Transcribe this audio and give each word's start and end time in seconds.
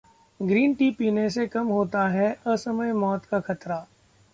green 0.39 0.73
tea 0.73 0.89
पीने 0.91 1.29
से 1.29 1.45
कम 1.47 1.67
होता 1.67 2.07
है 2.07 2.35
असमय 2.47 2.93
मौत 2.93 3.25
का 3.25 3.39
खतरा 3.39 3.85